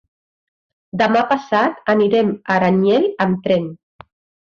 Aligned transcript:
Demà 1.01 1.21
passat 1.35 1.93
anirem 1.95 2.35
a 2.35 2.59
Aranyel 2.59 3.09
amb 3.29 3.49
tren. 3.49 3.73